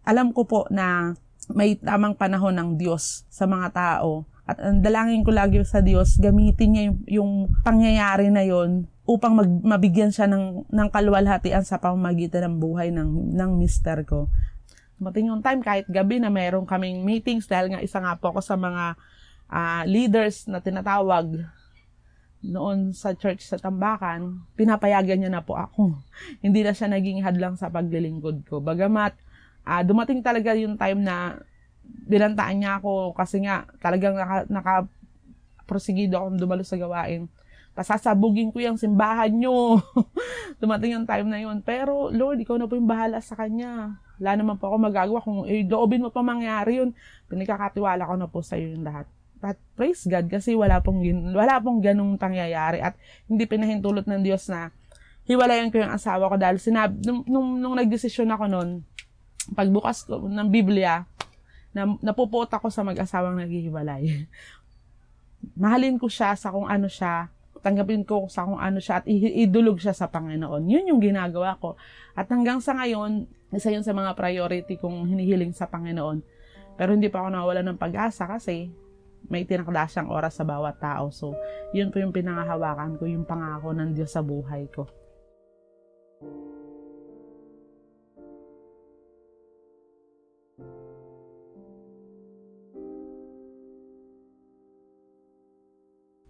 Alam 0.08 0.32
ko 0.32 0.48
po 0.48 0.64
na 0.72 1.12
may 1.52 1.76
tamang 1.76 2.16
panahon 2.16 2.56
ng 2.56 2.70
Diyos 2.80 3.28
sa 3.28 3.44
mga 3.44 3.76
tao. 3.76 4.24
At 4.48 4.64
ang 4.64 4.80
dalangin 4.80 5.28
ko 5.28 5.36
lagi 5.36 5.60
sa 5.68 5.84
Diyos, 5.84 6.16
gamitin 6.16 6.70
niya 6.72 6.84
yung, 6.88 7.00
yung 7.12 7.32
pangyayari 7.68 8.32
na 8.32 8.48
yon 8.48 8.88
upang 9.04 9.36
mag, 9.36 9.52
mabigyan 9.64 10.12
siya 10.12 10.32
ng, 10.32 10.72
ng 10.72 10.88
kaluwalhatian 10.92 11.68
sa 11.68 11.80
pamamagitan 11.80 12.48
ng 12.48 12.56
buhay 12.56 12.88
ng, 12.96 13.36
ng 13.36 13.52
mister 13.60 14.08
ko. 14.08 14.32
Dumating 14.98 15.30
yung 15.30 15.46
time, 15.46 15.62
kahit 15.62 15.86
gabi 15.86 16.18
na 16.18 16.34
mayroong 16.34 16.66
kaming 16.66 17.06
meetings, 17.06 17.46
dahil 17.46 17.74
nga 17.74 17.82
isa 17.82 18.02
nga 18.02 18.18
po 18.18 18.34
ako 18.34 18.42
sa 18.42 18.58
mga 18.58 18.98
uh, 19.50 19.84
leaders 19.86 20.50
na 20.50 20.58
tinatawag 20.58 21.46
noon 22.42 22.94
sa 22.94 23.14
church 23.14 23.46
sa 23.46 23.58
Tambakan, 23.58 24.46
pinapayagan 24.58 25.22
niya 25.22 25.32
na 25.34 25.46
po 25.46 25.58
ako. 25.58 25.98
Hindi 26.46 26.66
na 26.66 26.74
siya 26.74 26.90
naging 26.90 27.22
hadlang 27.22 27.58
sa 27.58 27.70
paglilingkod 27.70 28.46
ko. 28.50 28.58
Bagamat, 28.62 29.14
uh, 29.66 29.82
dumating 29.86 30.26
talaga 30.26 30.58
yung 30.58 30.78
time 30.78 31.02
na 31.06 31.42
binantaan 31.88 32.58
niya 32.58 32.82
ako 32.82 33.16
kasi 33.16 33.42
nga 33.46 33.64
talagang 33.80 34.18
naka, 34.18 34.38
naka 34.50 34.76
prosigido 35.70 36.20
akong 36.20 36.40
dumalo 36.40 36.64
sa 36.64 36.80
gawain 36.80 37.32
pasasabugin 37.78 38.50
ko 38.50 38.58
yung 38.58 38.82
simbahan 38.82 39.30
nyo. 39.30 39.78
Dumating 40.62 40.98
yung 40.98 41.06
time 41.06 41.30
na 41.30 41.38
yun. 41.38 41.62
Pero, 41.62 42.10
Lord, 42.10 42.42
ikaw 42.42 42.58
na 42.58 42.66
po 42.66 42.74
yung 42.74 42.90
bahala 42.90 43.22
sa 43.22 43.38
kanya. 43.38 44.02
Wala 44.18 44.32
naman 44.38 44.56
po 44.58 44.70
ako 44.70 44.78
magagawa. 44.82 45.20
Kung 45.22 45.46
idoobin 45.46 46.04
mo 46.04 46.10
pa 46.10 46.26
mangyari 46.26 46.82
yun, 46.82 46.94
pinagkakatiwala 47.30 48.04
ko 48.06 48.14
na 48.18 48.28
po 48.30 48.40
sa 48.42 48.58
iyo 48.58 48.74
yung 48.74 48.86
lahat. 48.86 49.06
But 49.38 49.62
praise 49.78 50.02
God 50.10 50.34
kasi 50.34 50.58
wala 50.58 50.82
pong, 50.82 51.06
wala 51.38 51.62
pong 51.62 51.80
ganung 51.86 52.18
pangyayari 52.18 52.82
at 52.82 52.98
hindi 53.30 53.46
pinahintulot 53.46 54.10
ng 54.10 54.22
Diyos 54.26 54.50
na 54.50 54.74
hiwalayan 55.30 55.70
ko 55.70 55.78
yung 55.78 55.94
asawa 55.94 56.32
ko 56.32 56.36
dahil 56.42 56.58
sinab 56.58 56.98
nung, 57.06 57.22
nung, 57.30 57.62
nung 57.62 57.76
nagdesisyon 57.78 58.32
ako 58.34 58.50
noon, 58.50 58.70
pagbukas 59.54 60.10
ko 60.10 60.26
ng 60.26 60.50
Biblia, 60.50 61.06
na, 61.76 61.86
napupot 62.02 62.50
ako 62.50 62.74
sa 62.74 62.82
mag-asawang 62.82 63.38
naghihiwalay. 63.38 64.26
Mahalin 65.62 66.02
ko 66.02 66.10
siya 66.10 66.34
sa 66.34 66.50
kung 66.50 66.66
ano 66.66 66.90
siya, 66.90 67.30
tanggapin 67.62 68.02
ko 68.08 68.26
sa 68.26 68.48
kung 68.48 68.58
ano 68.58 68.82
siya 68.82 69.04
at 69.04 69.06
idulog 69.06 69.78
siya 69.78 69.94
sa 69.94 70.10
Panginoon. 70.10 70.66
Yun 70.66 70.90
yung 70.96 71.02
ginagawa 71.04 71.60
ko. 71.62 71.78
At 72.18 72.32
hanggang 72.32 72.58
sa 72.64 72.74
ngayon, 72.74 73.30
isa 73.54 73.72
yun 73.72 73.86
sa 73.86 73.96
mga 73.96 74.12
priority 74.18 74.76
kong 74.76 75.08
hinihiling 75.08 75.56
sa 75.56 75.68
Panginoon. 75.72 76.20
Pero 76.76 76.94
hindi 76.94 77.08
pa 77.08 77.24
ako 77.24 77.30
nawala 77.34 77.62
ng 77.64 77.80
pag-asa 77.80 78.28
kasi 78.28 78.70
may 79.28 79.48
tinakda 79.48 79.88
siyang 79.90 80.10
oras 80.12 80.38
sa 80.38 80.46
bawat 80.46 80.78
tao. 80.78 81.10
So, 81.10 81.34
yun 81.74 81.90
po 81.90 81.98
yung 81.98 82.14
pinangahawakan 82.14 83.00
ko, 83.02 83.10
yung 83.10 83.26
pangako 83.26 83.74
ng 83.74 83.98
Diyos 83.98 84.14
sa 84.14 84.22
buhay 84.22 84.70
ko. 84.70 84.86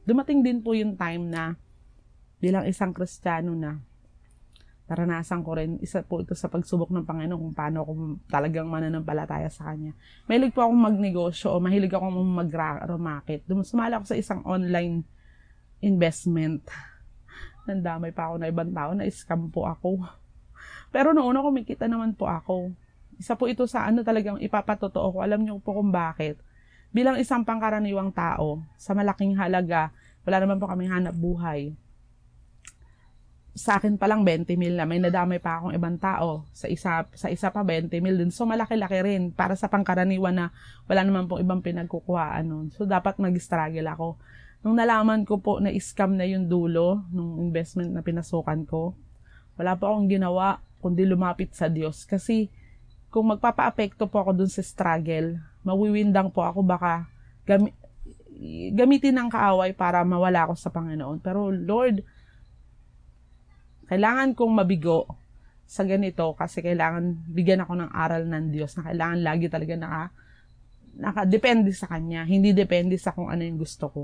dumating 0.07 0.39
din 0.39 0.63
po 0.63 0.71
yung 0.71 0.95
time 0.95 1.27
na 1.27 1.59
bilang 2.39 2.63
isang 2.63 2.95
kristyano 2.95 3.51
na 3.51 3.83
naranasan 4.88 5.44
ko 5.44 5.60
rin, 5.60 5.75
isa 5.84 6.00
po 6.03 6.24
ito 6.24 6.32
sa 6.32 6.48
pagsubok 6.48 6.91
ng 6.96 7.03
Panginoon 7.03 7.39
kung 7.39 7.56
paano 7.56 7.84
ako 7.84 7.91
talagang 8.32 8.72
mananampalataya 8.72 9.51
sa 9.51 9.72
Kanya. 9.72 9.91
Mahilig 10.32 10.56
po 10.56 10.63
akong 10.63 10.79
magnegosyo 10.79 11.51
o 11.51 11.60
mahilig 11.60 11.91
akong 11.91 12.15
mag-market. 12.15 13.44
Sumala 13.67 14.00
ako 14.00 14.15
sa 14.15 14.17
isang 14.17 14.41
online 14.48 15.03
investment. 15.84 16.63
Nandamay 17.67 18.15
pa 18.15 18.32
ako 18.32 18.36
na 18.39 18.48
ibang 18.48 18.72
tao, 18.72 18.96
na-scam 18.96 19.51
po 19.51 19.67
ako. 19.67 20.08
Pero 20.88 21.12
noon 21.12 21.36
ako, 21.36 21.51
kumikita 21.51 21.86
naman 21.91 22.15
po 22.15 22.32
ako. 22.32 22.72
Isa 23.20 23.36
po 23.36 23.51
ito 23.51 23.67
sa 23.67 23.84
ano 23.84 24.08
talagang 24.08 24.39
ipapatotoo 24.39 25.20
ko. 25.20 25.20
Alam 25.20 25.44
niyo 25.44 25.60
po 25.60 25.75
kung 25.75 25.91
bakit 25.91 26.39
bilang 26.96 27.20
isang 27.20 27.44
pangkaraniwang 27.44 28.15
tao, 28.15 28.63
sa 28.79 28.96
malaking 28.96 29.36
halaga, 29.36 29.91
wala 30.24 30.38
naman 30.39 30.58
po 30.58 30.72
kaming 30.72 30.91
hanap 30.91 31.15
buhay. 31.15 31.75
Sa 33.57 33.81
akin 33.81 33.97
pa 33.97 34.05
lang 34.05 34.21
20 34.21 34.53
mil 34.53 34.77
na, 34.77 34.85
may 34.85 35.01
nadamay 35.01 35.41
pa 35.41 35.57
akong 35.57 35.73
ibang 35.73 35.97
tao. 35.97 36.45
Sa 36.53 36.69
isa, 36.69 37.09
sa 37.17 37.27
isa 37.33 37.49
pa 37.49 37.65
20 37.65 37.89
mil 38.05 38.13
din. 38.21 38.29
So 38.29 38.45
malaki-laki 38.45 39.01
rin 39.01 39.33
para 39.33 39.57
sa 39.57 39.65
pangkaraniwan 39.65 40.37
na 40.37 40.45
wala 40.85 41.01
naman 41.01 41.25
pong 41.25 41.41
ibang 41.41 41.65
pinagkukuhaan 41.65 42.45
nun. 42.45 42.69
So 42.69 42.85
dapat 42.85 43.17
mag-struggle 43.17 43.89
ako. 43.89 44.21
Nung 44.61 44.77
nalaman 44.77 45.25
ko 45.25 45.41
po 45.41 45.57
na 45.57 45.73
scam 45.73 46.13
na 46.13 46.29
yung 46.29 46.45
dulo 46.45 47.01
nung 47.09 47.41
investment 47.41 47.89
na 47.89 48.05
pinasukan 48.05 48.61
ko, 48.69 48.93
wala 49.57 49.73
po 49.73 49.89
akong 49.89 50.05
ginawa 50.05 50.61
kundi 50.77 51.09
lumapit 51.09 51.57
sa 51.57 51.65
Diyos. 51.65 52.05
Kasi 52.05 52.53
kung 53.09 53.33
magpapa-apekto 53.33 54.05
po 54.05 54.21
ako 54.21 54.37
dun 54.37 54.51
sa 54.53 54.61
struggle, 54.61 55.41
mawiwindang 55.65 56.29
po 56.29 56.45
ako 56.45 56.61
baka 56.61 57.09
gami, 57.49 57.73
gamitin 58.77 59.17
ng 59.17 59.29
kaaway 59.33 59.73
para 59.73 60.05
mawala 60.05 60.45
ako 60.45 60.53
sa 60.53 60.69
Panginoon. 60.69 61.17
Pero 61.25 61.49
Lord, 61.49 62.05
kailangan 63.88 64.36
kong 64.36 64.53
mabigo 64.53 65.08
sa 65.67 65.84
ganito 65.84 66.32
kasi 66.39 66.63
kailangan 66.63 67.27
bigyan 67.27 67.63
ako 67.63 67.74
ng 67.75 67.91
aral 67.91 68.24
ng 68.24 68.56
Diyos 68.56 68.75
na 68.79 68.88
kailangan 68.88 69.20
lagi 69.20 69.51
talaga 69.51 69.74
naka, 69.75 70.03
naka-depende 70.98 71.72
sa 71.75 71.91
Kanya. 71.91 72.24
Hindi 72.24 72.56
depende 72.56 72.96
sa 72.96 73.12
kung 73.12 73.27
ano 73.27 73.44
yung 73.44 73.60
gusto 73.60 73.91
ko. 73.91 74.01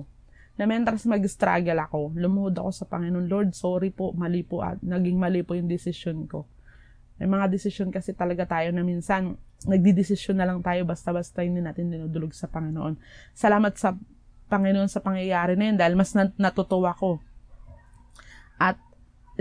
Na 0.59 0.69
mentras 0.69 1.07
mag-struggle 1.09 1.79
ako, 1.81 2.13
lumuhod 2.13 2.53
ako 2.59 2.69
sa 2.69 2.85
Panginoon, 2.85 3.25
Lord, 3.25 3.49
sorry 3.57 3.89
po, 3.89 4.13
mali 4.13 4.45
po, 4.45 4.61
at 4.61 4.77
naging 4.85 5.17
mali 5.17 5.41
po 5.41 5.57
yung 5.57 5.65
decision 5.65 6.29
ko. 6.29 6.45
May 7.17 7.25
mga 7.25 7.49
desisyon 7.49 7.89
kasi 7.89 8.13
talaga 8.13 8.45
tayo 8.45 8.69
na 8.69 8.85
minsan 8.85 9.33
nagdidesisyon 9.65 10.37
na 10.37 10.45
lang 10.45 10.59
tayo 10.59 10.83
basta-basta 10.83 11.41
hindi 11.41 11.63
natin 11.63 11.89
dinudulog 11.89 12.35
sa 12.35 12.51
Panginoon. 12.51 12.99
Salamat 13.33 13.73
sa 13.79 13.95
Panginoon 14.51 14.91
sa 14.91 15.01
pangyayari 15.01 15.57
na 15.57 15.71
yun 15.71 15.77
dahil 15.79 15.95
mas 15.97 16.13
natutuwa 16.37 16.93
ko. 16.93 17.17
At 18.61 18.77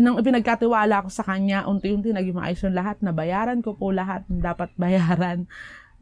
nang 0.03 0.19
ipinagkatiwala 0.19 1.07
ko 1.07 1.09
sa 1.15 1.23
Kanya, 1.23 1.63
unti-unti 1.71 2.11
naging 2.11 2.35
maayos 2.35 2.59
yung 2.67 2.75
lahat, 2.75 2.99
nabayaran 2.99 3.63
ko 3.63 3.79
po 3.79 3.95
lahat 3.95 4.27
ng 4.27 4.43
dapat 4.43 4.75
bayaran. 4.83 5.47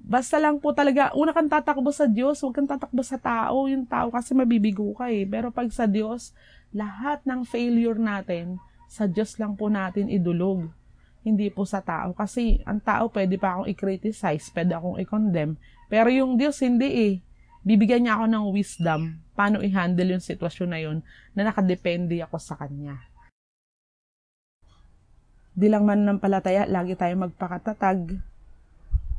Basta 0.01 0.41
lang 0.41 0.57
po 0.65 0.73
talaga, 0.73 1.13
una 1.13 1.37
kang 1.37 1.53
tatakbo 1.53 1.93
sa 1.93 2.09
Diyos, 2.09 2.41
huwag 2.41 2.57
kang 2.57 2.71
tatakbo 2.71 3.05
sa 3.05 3.21
tao. 3.21 3.69
Yung 3.69 3.85
tao 3.85 4.09
kasi 4.09 4.33
mabibigo 4.33 4.97
ka 4.97 5.13
eh. 5.13 5.29
Pero 5.29 5.53
pag 5.53 5.69
sa 5.69 5.85
Diyos, 5.85 6.33
lahat 6.73 7.21
ng 7.29 7.45
failure 7.45 8.01
natin, 8.01 8.57
sa 8.89 9.05
Diyos 9.05 9.37
lang 9.37 9.61
po 9.61 9.69
natin 9.69 10.09
idulog 10.09 10.73
hindi 11.21 11.53
po 11.53 11.69
sa 11.69 11.85
tao. 11.85 12.17
Kasi 12.17 12.65
ang 12.65 12.81
tao 12.81 13.13
pwede 13.13 13.37
pa 13.37 13.61
akong 13.61 13.69
i-criticize, 13.69 14.49
pwede 14.57 14.73
akong 14.73 14.97
i-condemn. 15.05 15.61
Pero 15.93 16.09
yung 16.09 16.41
Diyos 16.41 16.57
hindi 16.65 16.89
eh. 16.89 17.15
Bibigyan 17.61 18.09
niya 18.09 18.17
ako 18.17 18.25
ng 18.33 18.47
wisdom 18.57 19.01
paano 19.37 19.61
i-handle 19.61 20.17
yung 20.17 20.25
sitwasyon 20.25 20.71
na 20.73 20.81
yun 20.81 20.99
na 21.37 21.53
nakadepende 21.53 22.17
ako 22.25 22.41
sa 22.41 22.57
Kanya. 22.57 23.10
Di 25.55 25.67
lang 25.67 25.87
man 25.87 26.07
ng 26.07 26.19
palataya, 26.23 26.67
lagi 26.67 26.95
tayo 26.95 27.15
magpakatatag. 27.19 28.23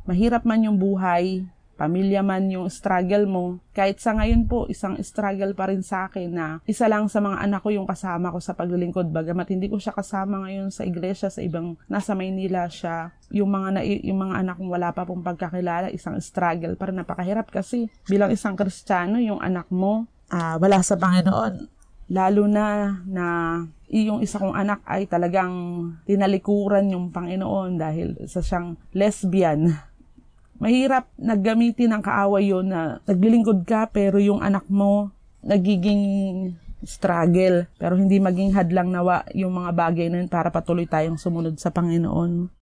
Mahirap 0.07 0.43
man 0.47 0.65
yung 0.65 0.81
buhay, 0.81 1.45
pamilya 1.81 2.21
man 2.21 2.45
yung 2.45 2.69
struggle 2.69 3.25
mo. 3.25 3.57
Kahit 3.73 3.97
sa 3.97 4.13
ngayon 4.13 4.45
po, 4.45 4.69
isang 4.69 5.01
struggle 5.01 5.57
pa 5.57 5.73
rin 5.73 5.81
sa 5.81 6.05
akin 6.05 6.29
na 6.29 6.47
isa 6.69 6.85
lang 6.85 7.09
sa 7.09 7.17
mga 7.17 7.41
anak 7.41 7.65
ko 7.65 7.73
yung 7.73 7.89
kasama 7.89 8.29
ko 8.29 8.37
sa 8.37 8.53
paglilingkod. 8.53 9.09
Bagamat 9.09 9.49
hindi 9.49 9.65
ko 9.65 9.81
siya 9.81 9.89
kasama 9.89 10.45
ngayon 10.45 10.69
sa 10.69 10.85
iglesia, 10.85 11.33
sa 11.33 11.41
ibang 11.41 11.73
nasa 11.89 12.13
Maynila 12.13 12.69
siya. 12.69 13.09
Yung 13.33 13.49
mga, 13.49 13.67
na, 13.73 13.81
yung 13.81 14.19
mga 14.21 14.45
anak 14.45 14.61
kong 14.61 14.69
wala 14.69 14.93
pa 14.93 15.09
pong 15.09 15.25
pagkakilala, 15.25 15.89
isang 15.89 16.21
struggle 16.21 16.77
pa 16.77 16.93
rin 16.93 17.01
napakahirap 17.01 17.49
kasi 17.49 17.89
bilang 18.05 18.29
isang 18.29 18.53
kristyano, 18.53 19.17
yung 19.17 19.41
anak 19.41 19.65
mo 19.73 20.05
uh, 20.29 20.55
wala 20.61 20.85
sa 20.85 20.93
Panginoon. 21.01 21.65
Lalo 22.11 22.43
na 22.45 22.99
na 23.07 23.25
yung 23.91 24.23
isa 24.23 24.39
kong 24.39 24.55
anak 24.55 24.79
ay 24.87 25.03
talagang 25.03 25.51
tinalikuran 26.07 26.87
yung 26.95 27.11
Panginoon 27.11 27.75
dahil 27.75 28.15
sa 28.23 28.39
siyang 28.39 28.79
lesbian 28.95 29.75
mahirap 30.61 31.09
naggamitin 31.17 31.89
ng 31.97 32.03
kaaway 32.05 32.53
yon 32.53 32.69
na 32.69 33.01
naglilingkod 33.09 33.65
ka 33.65 33.89
pero 33.89 34.21
yung 34.21 34.45
anak 34.45 34.69
mo 34.69 35.09
nagiging 35.41 36.53
struggle 36.85 37.65
pero 37.81 37.97
hindi 37.97 38.21
maging 38.21 38.53
hadlang 38.53 38.93
nawa 38.93 39.25
yung 39.33 39.57
mga 39.57 39.73
bagay 39.73 40.07
na 40.13 40.21
yun 40.21 40.29
para 40.29 40.53
patuloy 40.53 40.85
tayong 40.85 41.17
sumunod 41.17 41.57
sa 41.57 41.73
Panginoon. 41.73 42.53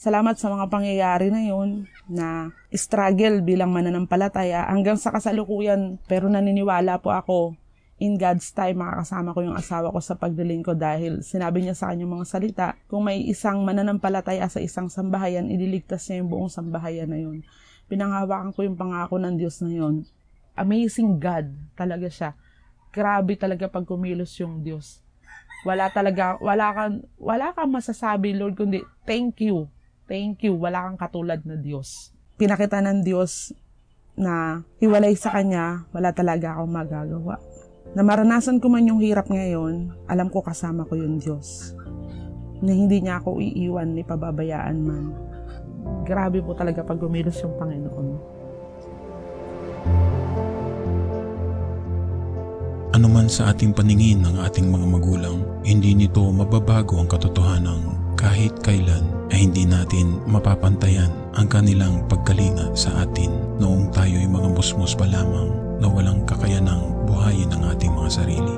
Salamat 0.00 0.34
sa 0.34 0.50
mga 0.50 0.66
pangyayari 0.66 1.28
na 1.28 1.44
yun 1.44 1.86
na 2.08 2.50
struggle 2.72 3.44
bilang 3.44 3.70
mananampalataya 3.70 4.66
hanggang 4.72 4.96
sa 4.96 5.12
kasalukuyan 5.12 6.00
pero 6.08 6.32
naniniwala 6.32 7.04
po 7.04 7.12
ako 7.12 7.54
in 8.02 8.18
God's 8.18 8.50
time, 8.50 8.82
makakasama 8.82 9.30
ko 9.30 9.46
yung 9.46 9.54
asawa 9.54 9.94
ko 9.94 10.02
sa 10.02 10.18
pagdiling 10.18 10.66
ko 10.66 10.74
dahil 10.74 11.22
sinabi 11.22 11.62
niya 11.62 11.78
sa 11.78 11.94
kanya 11.94 12.10
mga 12.10 12.26
salita, 12.26 12.66
kung 12.90 13.06
may 13.06 13.22
isang 13.22 13.62
mananampalataya 13.62 14.50
sa 14.50 14.58
isang 14.58 14.90
sambahayan, 14.90 15.46
ililigtas 15.46 16.10
niya 16.10 16.18
yung 16.18 16.30
buong 16.34 16.50
sambahayan 16.50 17.06
na 17.06 17.22
yun. 17.22 17.46
Pinanghawakan 17.86 18.50
ko 18.50 18.66
yung 18.66 18.74
pangako 18.74 19.22
ng 19.22 19.38
Diyos 19.38 19.62
na 19.62 19.70
yun. 19.70 20.02
Amazing 20.58 21.22
God 21.22 21.54
talaga 21.78 22.10
siya. 22.10 22.30
Grabe 22.90 23.38
talaga 23.38 23.70
pag 23.70 23.86
kumilos 23.86 24.34
yung 24.42 24.66
Diyos. 24.66 24.98
Wala 25.62 25.86
talaga, 25.94 26.42
wala 26.42 26.74
kang, 26.74 27.06
wala 27.22 27.54
kang 27.54 27.70
masasabi, 27.70 28.34
Lord, 28.34 28.58
kundi 28.58 28.82
thank 29.06 29.38
you. 29.46 29.70
Thank 30.10 30.42
you. 30.42 30.58
Wala 30.58 30.90
kang 30.90 30.98
katulad 30.98 31.46
na 31.46 31.54
Diyos. 31.54 32.10
Pinakita 32.34 32.82
ng 32.82 33.06
Diyos 33.06 33.54
na 34.18 34.66
hiwalay 34.82 35.14
sa 35.14 35.30
Kanya, 35.30 35.86
wala 35.94 36.10
talaga 36.10 36.58
akong 36.58 36.68
magagawa 36.68 37.51
na 37.92 38.00
maranasan 38.00 38.56
ko 38.56 38.72
man 38.72 38.88
yung 38.88 39.04
hirap 39.04 39.28
ngayon, 39.28 39.92
alam 40.08 40.32
ko 40.32 40.40
kasama 40.40 40.88
ko 40.88 40.96
yung 40.96 41.20
Diyos. 41.20 41.76
Na 42.64 42.72
hindi 42.72 43.04
niya 43.04 43.20
ako 43.20 43.36
iiwan 43.36 43.92
ni 43.92 44.00
pababayaan 44.00 44.78
man. 44.80 45.12
Grabe 46.08 46.40
po 46.40 46.56
talaga 46.56 46.80
pag 46.80 46.96
gumilos 46.96 47.36
yung 47.44 47.52
Panginoon. 47.60 48.08
Ano 52.92 53.08
man 53.08 53.28
sa 53.28 53.52
ating 53.52 53.72
paningin 53.76 54.24
ng 54.24 54.36
ating 54.40 54.68
mga 54.68 54.86
magulang, 54.88 55.44
hindi 55.64 55.92
nito 55.92 56.28
mababago 56.28 57.00
ang 57.00 57.08
katotohanan 57.08 57.92
kahit 58.16 58.54
kailan 58.62 59.02
ay 59.34 59.48
hindi 59.48 59.66
natin 59.66 60.22
mapapantayan 60.28 61.10
ang 61.34 61.48
kanilang 61.50 62.04
pagkalinga 62.06 62.70
sa 62.76 63.02
atin 63.02 63.32
noong 63.58 63.90
tayo'y 63.90 64.28
mga 64.28 64.48
musmus 64.54 64.94
pa 64.94 65.08
lamang 65.08 65.50
na 65.82 65.90
walang 65.90 66.22
kakayanang 66.28 67.01
buhayin 67.12 67.52
ang 67.52 67.68
ating 67.76 67.92
mga 67.92 68.10
sarili. 68.24 68.56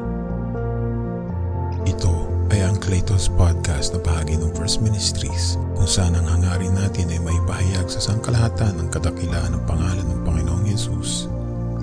Ito 1.90 2.14
ay 2.54 2.62
ang 2.62 2.78
Claytos 2.78 3.26
Podcast 3.34 3.90
na 3.90 3.98
bahagi 3.98 4.38
ng 4.38 4.54
First 4.54 4.78
Ministries 4.78 5.58
kung 5.74 5.90
saan 5.90 6.14
ang 6.14 6.22
hangarin 6.30 6.78
natin 6.78 7.10
ay 7.10 7.18
may 7.18 7.34
pahayag 7.50 7.90
sa 7.90 7.98
sangkalahatan 7.98 8.78
ng 8.78 8.88
kadakilaan 8.94 9.58
ng 9.58 9.64
pangalan 9.66 10.06
ng 10.06 10.22
Panginoong 10.22 10.70
Yesus, 10.70 11.26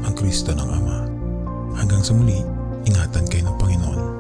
ang 0.07 0.15
Kristo 0.15 0.55
ng 0.55 0.69
Ama. 0.71 0.99
Hanggang 1.75 1.99
sa 1.99 2.15
muli, 2.15 2.39
ingatan 2.87 3.27
kayo 3.27 3.51
ng 3.51 3.57
Panginoon. 3.59 4.10